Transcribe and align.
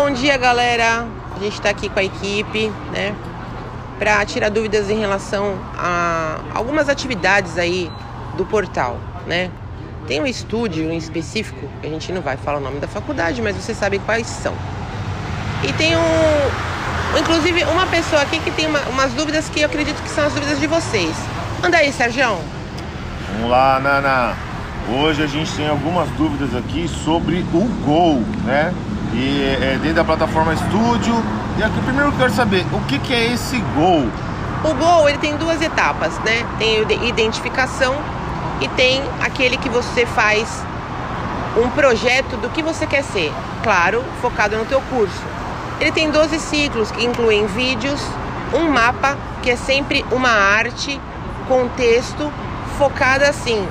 Bom 0.00 0.12
dia, 0.12 0.36
galera. 0.36 1.08
A 1.34 1.40
gente 1.40 1.54
está 1.54 1.70
aqui 1.70 1.88
com 1.88 1.98
a 1.98 2.04
equipe, 2.04 2.72
né, 2.92 3.12
para 3.98 4.24
tirar 4.24 4.48
dúvidas 4.48 4.88
em 4.88 5.00
relação 5.00 5.58
a 5.76 6.38
algumas 6.54 6.88
atividades 6.88 7.58
aí 7.58 7.90
do 8.36 8.46
portal, 8.46 8.96
né? 9.26 9.50
Tem 10.06 10.22
um 10.22 10.26
estúdio 10.26 10.88
em 10.88 10.96
específico, 10.96 11.68
a 11.82 11.86
gente 11.88 12.12
não 12.12 12.22
vai 12.22 12.36
falar 12.36 12.58
o 12.58 12.60
nome 12.60 12.78
da 12.78 12.86
faculdade, 12.86 13.42
mas 13.42 13.56
vocês 13.56 13.76
sabem 13.76 13.98
quais 13.98 14.28
são. 14.28 14.54
E 15.64 15.72
tem 15.72 15.96
um, 15.96 17.18
inclusive 17.18 17.64
uma 17.64 17.86
pessoa 17.88 18.22
aqui 18.22 18.38
que 18.38 18.52
tem 18.52 18.68
uma, 18.68 18.80
umas 18.90 19.12
dúvidas 19.14 19.48
que 19.48 19.62
eu 19.62 19.66
acredito 19.66 20.00
que 20.00 20.10
são 20.10 20.24
as 20.26 20.32
dúvidas 20.32 20.60
de 20.60 20.68
vocês. 20.68 21.14
Anda 21.60 21.78
aí, 21.78 21.92
Sérgio. 21.92 22.38
Vamos 23.32 23.50
lá, 23.50 23.80
Nana. 23.80 24.36
Hoje 25.02 25.24
a 25.24 25.26
gente 25.26 25.52
tem 25.54 25.68
algumas 25.68 26.08
dúvidas 26.10 26.54
aqui 26.54 26.86
sobre 26.86 27.44
o 27.52 27.64
Gol, 27.84 28.22
né? 28.44 28.72
E 29.12 29.44
é 29.60 29.78
dentro 29.80 29.96
da 29.96 30.04
plataforma 30.04 30.52
Estúdio. 30.52 31.14
E 31.56 31.62
aqui 31.62 31.80
primeiro 31.80 32.08
eu 32.08 32.16
quero 32.16 32.32
saber 32.32 32.64
o 32.72 32.80
que, 32.86 32.98
que 32.98 33.12
é 33.12 33.32
esse 33.32 33.58
Gol. 33.74 34.08
O 34.64 34.74
Gol 34.74 35.08
ele 35.08 35.18
tem 35.18 35.36
duas 35.36 35.60
etapas, 35.62 36.18
né? 36.20 36.44
Tem 36.58 36.84
identificação 37.08 37.96
e 38.60 38.68
tem 38.68 39.02
aquele 39.20 39.56
que 39.56 39.68
você 39.68 40.04
faz 40.04 40.64
um 41.56 41.70
projeto 41.70 42.36
do 42.36 42.48
que 42.50 42.62
você 42.62 42.86
quer 42.86 43.02
ser, 43.02 43.32
claro, 43.62 44.04
focado 44.20 44.56
no 44.56 44.64
teu 44.64 44.80
curso. 44.82 45.22
Ele 45.80 45.92
tem 45.92 46.10
12 46.10 46.38
ciclos 46.40 46.90
que 46.90 47.04
incluem 47.04 47.46
vídeos, 47.46 48.00
um 48.52 48.70
mapa, 48.70 49.16
que 49.42 49.50
é 49.50 49.56
sempre 49.56 50.04
uma 50.10 50.30
arte, 50.30 51.00
contexto, 51.46 52.32
focada 52.76 53.28
assim. 53.28 53.66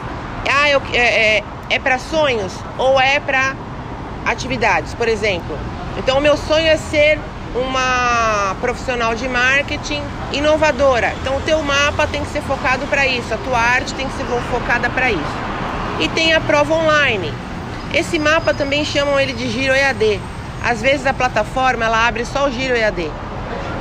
Ah, 0.49 0.69
eu, 0.69 0.81
é, 0.93 1.37
é, 1.37 1.43
é 1.69 1.79
para 1.79 1.99
sonhos 1.99 2.53
ou 2.77 2.99
é 2.99 3.19
para 3.19 3.55
atividades, 4.27 4.93
por 4.93 5.07
exemplo. 5.07 5.57
Então, 5.97 6.17
o 6.17 6.21
meu 6.21 6.37
sonho 6.37 6.67
é 6.67 6.77
ser 6.77 7.19
uma 7.55 8.55
profissional 8.61 9.15
de 9.15 9.27
marketing 9.27 10.01
inovadora. 10.31 11.13
Então, 11.21 11.37
o 11.37 11.41
teu 11.41 11.61
mapa 11.63 12.05
tem 12.05 12.23
que 12.23 12.31
ser 12.31 12.41
focado 12.41 12.85
para 12.87 13.07
isso, 13.07 13.33
a 13.33 13.37
tua 13.37 13.57
arte 13.57 13.93
tem 13.95 14.07
que 14.07 14.15
ser 14.15 14.25
focada 14.51 14.89
para 14.89 15.09
isso. 15.09 15.37
E 15.99 16.07
tem 16.09 16.33
a 16.33 16.41
prova 16.41 16.75
online. 16.75 17.33
Esse 17.93 18.19
mapa 18.19 18.53
também 18.53 18.85
chamam 18.85 19.19
ele 19.19 19.33
de 19.33 19.49
Giro 19.49 19.73
EAD. 19.73 20.19
Às 20.63 20.81
vezes 20.81 21.05
a 21.07 21.13
plataforma 21.13 21.85
ela 21.85 22.07
abre 22.07 22.25
só 22.25 22.47
o 22.47 22.51
Giro 22.51 22.75
EAD. 22.75 23.09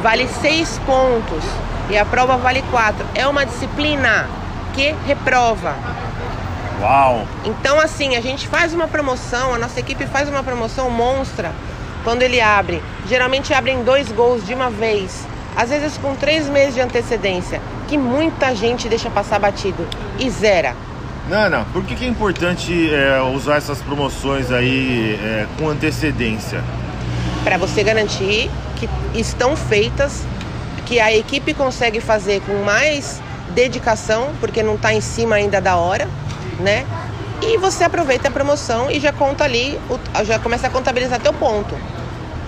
Vale 0.03 0.29
seis 0.41 0.81
pontos 0.87 1.45
e 1.91 1.99
a 1.99 2.05
prova 2.05 2.37
vale 2.37 2.63
quatro. 2.71 3.05
É 3.15 3.27
uma 3.27 3.45
disciplina 3.45 4.29
que 4.75 4.95
reprova. 5.07 5.75
Uau! 6.81 7.27
Então, 7.45 7.81
assim, 7.81 8.17
a 8.17 8.21
gente 8.21 8.47
faz 8.49 8.75
uma 8.75 8.87
promoção, 8.87 9.55
a 9.55 9.59
nossa 9.59 9.81
equipe 9.81 10.07
faz 10.07 10.29
uma 10.29 10.43
promoção 10.43 10.91
monstra 10.91 11.53
quando 12.05 12.23
ele 12.23 12.41
abre. 12.41 12.83
Geralmente 13.09 13.53
abrem 13.55 13.83
dois 13.83 14.11
gols 14.13 14.47
de 14.47 14.55
uma 14.55 14.71
vez, 14.71 15.27
às 15.57 15.71
vezes 15.71 15.97
com 15.99 16.15
três 16.15 16.49
meses 16.49 16.75
de 16.75 16.81
antecedência, 16.81 17.61
que 17.89 17.97
muita 17.97 18.55
gente 18.55 18.89
deixa 18.89 19.11
passar 19.11 19.39
batido 19.39 19.87
e 20.19 20.29
zera. 20.31 20.77
Nana, 21.29 21.67
por 21.73 21.83
que, 21.83 21.97
que 21.97 22.05
é 22.05 22.09
importante 22.09 22.95
é, 22.95 23.21
usar 23.21 23.57
essas 23.57 23.83
promoções 23.83 24.53
aí 24.53 25.19
é, 25.21 25.47
com 25.59 25.69
antecedência? 25.69 26.63
Para 27.43 27.57
você 27.59 27.83
garantir 27.83 28.49
que 28.77 28.89
estão 29.13 29.57
feitas, 29.57 30.23
que 30.85 31.01
a 31.01 31.13
equipe 31.13 31.53
consegue 31.53 32.01
fazer 32.01 32.41
com 32.43 32.63
mais 32.63 33.21
dedicação, 33.55 34.31
porque 34.39 34.63
não 34.63 34.77
está 34.77 34.95
em 34.95 35.01
cima 35.01 35.35
ainda 35.35 35.61
da 35.61 35.77
hora, 35.77 36.09
né? 36.59 36.87
E 37.43 37.59
você 37.59 37.85
aproveita 37.85 38.29
a 38.29 38.31
promoção 38.31 38.91
e 38.91 38.99
já 38.99 39.13
conta 39.13 39.45
ali, 39.45 39.79
já 40.25 40.39
começa 40.39 40.67
a 40.67 40.71
contabilizar 40.71 41.21
teu 41.21 41.33
ponto. 41.33 41.77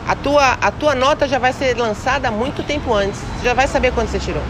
A 0.07 0.15
tua, 0.17 0.57
a 0.61 0.71
tua 0.71 0.95
nota 0.95 1.29
já 1.29 1.39
vai 1.39 1.53
ser 1.53 1.77
lançada 1.77 2.31
muito 2.31 2.63
tempo 2.63 2.95
antes. 2.95 3.21
Você 3.21 3.45
já 3.45 3.55
vai 3.55 3.69
saber 3.69 3.93
quando 3.93 4.09
você 4.09 4.19
tirou. 4.19 4.43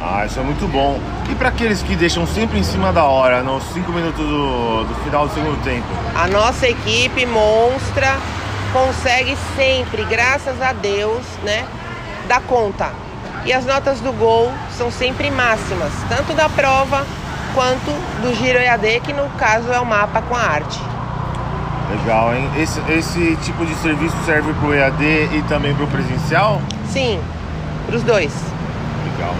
Ah, 0.00 0.26
isso 0.26 0.38
é 0.38 0.42
muito 0.42 0.68
bom. 0.68 1.00
E 1.30 1.34
para 1.34 1.48
aqueles 1.48 1.82
que 1.82 1.96
deixam 1.96 2.26
sempre 2.26 2.58
em 2.58 2.62
cima 2.62 2.92
da 2.92 3.04
hora, 3.04 3.42
nos 3.42 3.64
5 3.72 3.90
minutos 3.90 4.24
do, 4.24 4.84
do 4.84 4.94
final 5.02 5.26
do 5.26 5.32
segundo 5.32 5.62
tempo? 5.64 5.86
A 6.14 6.26
nossa 6.26 6.68
equipe 6.68 7.24
monstra 7.24 8.18
consegue 8.72 9.34
sempre, 9.56 10.04
graças 10.04 10.60
a 10.60 10.74
Deus, 10.74 11.24
né, 11.42 11.64
dar 12.28 12.42
conta. 12.42 12.90
E 13.46 13.52
as 13.52 13.64
notas 13.64 14.00
do 14.00 14.12
gol 14.12 14.52
são 14.76 14.90
sempre 14.90 15.30
máximas, 15.30 15.92
tanto 16.08 16.34
da 16.34 16.48
prova 16.50 17.06
quanto 17.56 17.90
do 18.20 18.34
Giro 18.34 18.58
EAD, 18.58 19.00
que 19.00 19.14
no 19.14 19.30
caso 19.30 19.72
é 19.72 19.80
o 19.80 19.86
mapa 19.86 20.20
com 20.20 20.36
a 20.36 20.40
arte. 20.40 20.78
Legal, 21.90 22.34
hein? 22.34 22.50
Esse, 22.58 22.78
esse 22.86 23.34
tipo 23.36 23.64
de 23.64 23.74
serviço 23.76 24.14
serve 24.26 24.52
para 24.52 24.68
o 24.68 24.74
EAD 24.74 25.02
e 25.02 25.44
também 25.48 25.74
para 25.74 25.84
o 25.84 25.88
presencial? 25.88 26.60
Sim, 26.86 27.18
para 27.86 27.96
os 27.96 28.02
dois. 28.02 28.30
Legal. 29.10 29.34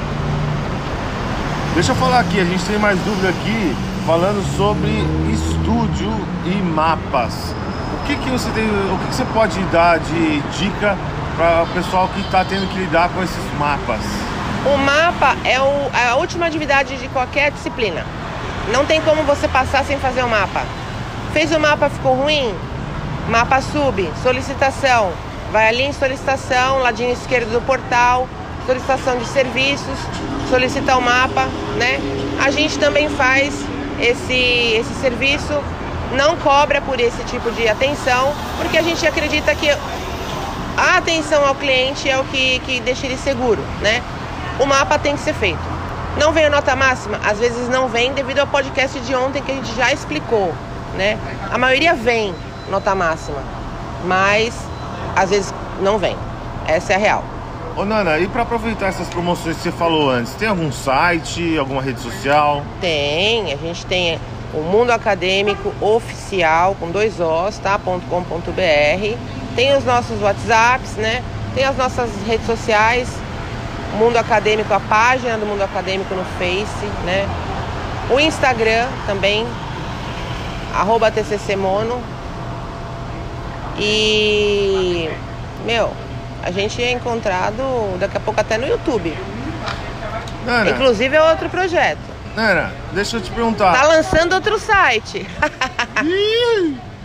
Deixa 1.75 1.93
eu 1.93 1.97
falar 1.97 2.21
aqui, 2.21 2.41
a 2.41 2.45
gente 2.45 2.65
tem 2.65 2.79
mais 2.79 2.99
dúvida 3.01 3.29
aqui 3.29 3.77
falando 4.07 4.43
sobre 4.57 4.91
estúdio 5.31 6.11
e 6.47 6.55
mapas. 6.63 7.55
O 7.93 8.07
que, 8.07 8.17
que 8.17 8.31
você 8.31 8.49
tem, 8.53 8.65
o 8.65 8.99
que, 8.99 9.09
que 9.09 9.15
você 9.15 9.27
pode 9.27 9.61
dar 9.65 9.99
de 9.99 10.41
dica 10.59 10.97
para 11.37 11.65
o 11.65 11.67
pessoal 11.67 12.09
que 12.15 12.21
está 12.21 12.43
tendo 12.47 12.67
que 12.73 12.79
lidar 12.79 13.11
com 13.11 13.23
esses 13.23 13.59
mapas? 13.59 14.01
O 14.67 14.77
mapa 14.79 15.37
é, 15.45 15.61
o, 15.61 15.91
é 15.95 16.09
a 16.09 16.17
última 16.17 16.47
atividade 16.47 16.97
de 16.97 17.07
qualquer 17.09 17.53
disciplina. 17.53 18.05
Não 18.73 18.85
tem 18.85 19.01
como 19.01 19.23
você 19.23 19.47
passar 19.47 19.85
sem 19.85 19.97
fazer 19.99 20.23
o 20.23 20.29
mapa. 20.29 20.65
Fez 21.33 21.53
o 21.53 21.61
mapa, 21.61 21.89
ficou 21.89 22.15
ruim? 22.15 22.53
Mapa 23.29 23.61
sub, 23.61 24.11
solicitação. 24.25 25.13
Vai 25.53 25.69
ali 25.69 25.85
em 25.85 25.93
solicitação, 25.93 26.81
ladinho 26.81 27.13
esquerdo 27.13 27.53
do 27.53 27.65
portal, 27.65 28.29
solicitação 28.67 29.17
de 29.19 29.27
serviços, 29.27 29.99
solicita 30.51 30.97
o 30.97 31.01
mapa, 31.01 31.47
né? 31.77 32.01
A 32.45 32.51
gente 32.51 32.77
também 32.77 33.09
faz 33.09 33.55
esse, 34.01 34.75
esse 34.81 34.95
serviço, 35.01 35.63
não 36.13 36.37
cobra 36.39 36.81
por 36.81 36.99
esse 36.99 37.23
tipo 37.25 37.53
de 37.53 37.69
atenção, 37.69 38.33
porque 38.59 38.77
a 38.77 38.83
gente 38.83 39.07
acredita 39.07 39.55
que 39.55 39.71
a 39.71 40.97
atenção 40.97 41.47
ao 41.47 41.55
cliente 41.55 42.11
é 42.11 42.19
o 42.19 42.25
que, 42.25 42.59
que 42.61 42.81
deixa 42.81 43.07
ele 43.07 43.17
seguro, 43.17 43.63
né? 43.81 44.03
O 44.59 44.67
mapa 44.67 44.99
tem 44.99 45.15
que 45.15 45.23
ser 45.23 45.35
feito. 45.35 45.77
Não 46.19 46.33
veio 46.33 46.51
nota 46.51 46.75
máxima? 46.75 47.21
Às 47.25 47.39
vezes 47.39 47.69
não 47.69 47.89
vem 47.89 48.13
devido 48.13 48.39
ao 48.39 48.47
podcast 48.47 48.99
de 49.01 49.15
ontem 49.15 49.43
que 49.43 49.53
a 49.53 49.55
gente 49.55 49.75
já 49.75 49.93
explicou, 49.93 50.55
né? 50.95 51.19
A 51.51 51.59
maioria 51.59 51.95
vem 51.95 52.35
nota 52.71 52.95
máxima, 52.95 53.39
mas 54.05 54.55
às 55.15 55.31
vezes 55.31 55.53
não 55.81 55.99
vem. 55.99 56.17
Essa 56.67 56.95
é 56.95 56.97
a 56.97 56.99
real. 56.99 57.25
Ô 57.77 57.85
Nana, 57.85 58.19
e 58.19 58.27
para 58.27 58.43
aproveitar 58.43 58.87
essas 58.87 59.07
promoções 59.09 59.57
que 59.57 59.65
você 59.65 59.73
falou 59.73 60.09
antes, 60.11 60.33
tem 60.33 60.49
algum 60.49 60.73
site, 60.73 61.59
alguma 61.59 61.83
rede 61.83 62.01
social? 62.01 62.65
Tem, 62.81 63.53
a 63.53 63.57
gente 63.57 63.85
tem 63.85 64.19
o 64.55 64.61
Mundo 64.61 64.91
Acadêmico 64.93 65.75
Oficial 65.79 66.75
com 66.81 66.91
dois 66.91 67.21
Os, 67.21 67.59
tá? 67.59 67.79
.com.br. 67.79 69.17
Tem 69.55 69.77
os 69.77 69.85
nossos 69.85 70.23
WhatsApps, 70.23 70.93
né? 70.97 71.23
Tem 71.55 71.65
as 71.65 71.77
nossas 71.77 72.11
redes 72.27 72.47
sociais, 72.47 73.09
Mundo 73.97 74.17
Acadêmico, 74.17 74.73
a 74.73 74.81
página 74.81 75.37
do 75.39 75.47
Mundo 75.47 75.63
Acadêmico 75.63 76.15
no 76.15 76.25
Face, 76.39 76.87
né? 77.05 77.27
O 78.11 78.21
Instagram 78.21 78.87
também, 79.07 79.47
arroba 80.75 81.11
TCCmono. 81.11 82.01
E, 83.79 85.11
meu, 85.65 85.93
a 86.43 86.51
gente 86.51 86.83
é 86.83 86.93
encontrado 86.93 87.99
daqui 87.99 88.17
a 88.17 88.21
pouco 88.21 88.41
até 88.41 88.57
no 88.57 88.67
YouTube. 88.67 89.17
Nana, 90.45 90.71
Inclusive 90.71 91.17
é 91.17 91.23
outro 91.23 91.49
projeto. 91.49 91.99
Nana, 92.37 92.73
deixa 92.93 93.17
eu 93.17 93.21
te 93.21 93.31
perguntar. 93.31 93.73
Tá 93.73 93.87
lançando 93.87 94.35
outro 94.35 94.59
site. 94.59 95.27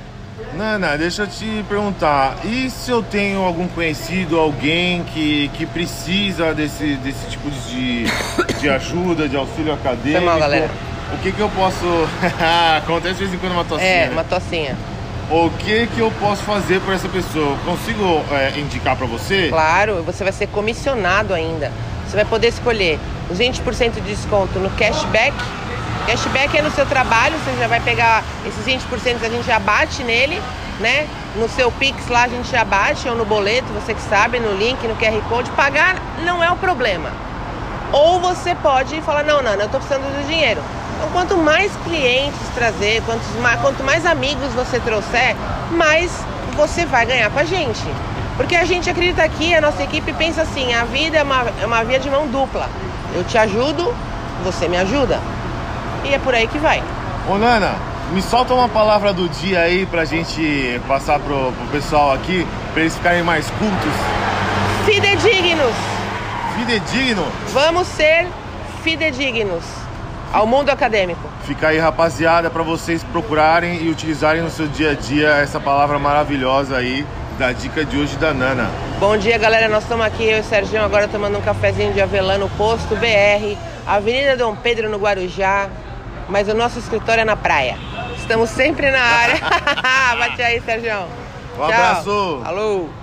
Nana, 0.54 0.98
deixa 0.98 1.24
eu 1.24 1.28
te 1.28 1.66
perguntar. 1.68 2.38
E 2.44 2.70
se 2.70 2.92
eu 2.92 3.02
tenho 3.02 3.42
algum 3.42 3.68
conhecido, 3.68 4.40
alguém 4.40 5.04
que, 5.06 5.50
que 5.54 5.66
precisa 5.66 6.54
desse, 6.54 6.96
desse 6.96 7.28
tipo 7.28 7.50
de, 7.50 8.06
de 8.60 8.70
ajuda, 8.70 9.28
de 9.28 9.38
auxílio 9.38 9.74
acadêmico? 9.74 10.18
Foi 10.18 10.26
mal, 10.26 10.40
galera. 10.40 10.70
O 11.14 11.18
que 11.18 11.32
que 11.32 11.40
eu 11.40 11.50
posso... 11.50 11.86
Acontece 12.78 13.16
de 13.16 13.20
vez 13.26 13.34
em 13.34 13.38
quando 13.38 13.54
uma 13.54 13.66
tocinha. 13.66 13.90
É, 13.90 14.10
uma 14.10 14.24
tocinha. 14.24 14.78
O 15.30 15.50
que 15.50 15.88
que 15.88 16.00
eu 16.00 16.12
posso 16.20 16.44
fazer 16.44 16.82
por 16.82 16.94
essa 16.94 17.08
pessoa? 17.08 17.58
Consigo 17.66 18.22
é, 18.32 18.60
indicar 18.60 18.98
para 18.98 19.08
você? 19.08 19.48
Claro, 19.50 20.04
você 20.04 20.24
vai 20.24 20.34
ser 20.34 20.48
comissionado 20.48 21.34
ainda. 21.34 21.72
Você 22.06 22.16
vai 22.18 22.26
poder 22.26 22.50
escolher 22.50 23.00
os 23.30 23.38
20% 23.40 23.94
de 23.94 24.02
desconto 24.02 24.60
no 24.60 24.70
cashback 24.72 25.34
Cashback 26.06 26.58
é 26.58 26.62
no 26.62 26.72
seu 26.72 26.86
trabalho, 26.86 27.36
você 27.40 27.60
já 27.60 27.68
vai 27.68 27.80
pegar 27.80 28.24
esses 28.46 28.66
20%, 28.66 29.24
a 29.24 29.30
gente 29.30 29.46
já 29.46 29.60
bate 29.60 30.04
nele, 30.04 30.42
né? 30.80 31.08
No 31.36 31.48
seu 31.48 31.72
Pix 31.72 32.08
lá 32.10 32.24
a 32.24 32.28
gente 32.28 32.50
já 32.50 32.64
bate, 32.66 33.08
ou 33.08 33.16
no 33.16 33.26
boleto, 33.26 33.68
você 33.74 33.94
que 33.94 34.02
sabe, 34.02 34.40
no 34.40 34.54
link, 34.56 34.86
no 34.88 34.96
QR 34.96 35.22
Code. 35.30 35.50
Pagar 35.52 35.96
não 36.26 36.44
é 36.44 36.52
o 36.52 36.56
problema. 36.58 37.12
Ou 37.92 38.20
você 38.20 38.56
pode 38.56 39.00
falar, 39.02 39.24
não, 39.24 39.42
não, 39.42 39.54
eu 39.54 39.66
estou 39.66 39.80
precisando 39.80 40.04
do 40.04 40.28
dinheiro. 40.28 40.62
Então, 40.96 41.10
quanto 41.12 41.38
mais 41.38 41.72
clientes 41.84 42.40
trazer, 42.56 43.02
quanto 43.06 43.24
mais, 43.42 43.60
quanto 43.62 43.84
mais 43.84 44.06
amigos 44.06 44.54
você 44.54 44.80
trouxer, 44.80 45.36
mais 45.72 46.12
você 46.56 46.86
vai 46.86 47.06
ganhar 47.06 47.30
com 47.30 47.40
a 47.40 47.44
gente. 47.44 47.84
Porque 48.38 48.56
a 48.56 48.66
gente 48.66 48.90
acredita 48.90 49.24
aqui, 49.24 49.54
a 49.54 49.62
nossa 49.62 49.84
equipe 49.84 50.14
pensa 50.14 50.42
assim, 50.42 50.74
a 50.74 50.84
vida 50.86 51.18
é 51.18 51.24
uma, 51.24 51.46
é 51.62 51.66
uma 51.66 51.84
via 51.84 52.00
de 52.00 52.10
mão 52.10 52.28
dupla. 52.28 52.70
Eu 53.14 53.24
te 53.24 53.38
ajudo, 53.38 53.94
você 54.44 54.68
me 54.68 54.78
ajuda. 54.78 55.20
E 56.04 56.14
é 56.14 56.20
por 56.20 56.34
aí 56.34 56.48
que 56.48 56.58
vai. 56.58 56.84
Ô 57.30 57.38
Nana, 57.38 57.76
me 58.12 58.22
solta 58.22 58.54
uma 58.54 58.68
palavra 58.68 59.14
do 59.14 59.30
dia 59.30 59.62
aí 59.62 59.86
pra 59.86 60.04
gente 60.06 60.82
passar 60.88 61.20
pro, 61.20 61.52
pro 61.52 61.68
pessoal 61.72 62.14
aqui, 62.14 62.46
pra 62.74 62.82
eles 62.82 62.96
ficarem 62.96 63.24
mais 63.24 63.50
cultos. 63.52 63.94
Fidedignos! 64.86 65.76
Fidedigno? 66.58 67.26
Vamos 67.54 67.88
ser 67.88 68.28
fidedignos 68.84 69.64
ao 70.34 70.48
mundo 70.48 70.70
acadêmico. 70.70 71.30
Fica 71.44 71.70
aí, 71.70 71.78
rapaziada, 71.78 72.50
para 72.50 72.64
vocês 72.64 73.04
procurarem 73.04 73.84
e 73.84 73.90
utilizarem 73.90 74.42
no 74.42 74.50
seu 74.50 74.68
dia 74.68 74.92
a 74.92 74.94
dia 74.94 75.30
essa 75.30 75.60
palavra 75.60 76.00
maravilhosa 76.00 76.78
aí 76.78 77.06
da 77.38 77.52
dica 77.52 77.84
de 77.84 77.98
hoje 77.98 78.16
da 78.18 78.34
Nana. 78.34 78.70
Bom 79.00 79.18
dia, 79.18 79.38
galera. 79.38 79.68
Nós 79.68 79.84
estamos 79.84 80.06
aqui, 80.06 80.24
eu 80.24 80.38
e 80.38 80.42
o 80.42 80.44
Serginho, 80.44 80.84
agora 80.84 81.08
tomando 81.08 81.38
um 81.38 81.42
cafezinho 81.42 81.94
de 81.94 82.02
avelã 82.02 82.38
no 82.38 82.50
posto 82.50 82.96
BR, 82.96 83.58
Avenida 83.86 84.38
Dom 84.38 84.56
Pedro, 84.56 84.90
no 84.90 84.98
Guarujá. 84.98 85.68
Mas 86.32 86.48
o 86.48 86.54
nosso 86.54 86.80
escritório 86.80 87.22
é 87.22 87.26
na 87.26 87.36
praia. 87.36 87.78
Estamos 88.16 88.50
sempre 88.50 88.90
na 88.90 89.02
área. 89.02 89.36
Bate 90.18 90.42
aí, 90.42 90.62
Sergião. 90.62 91.06
Um 91.54 91.58
Tchau. 91.58 91.66
abraço. 91.66 92.42
Alô. 92.46 93.01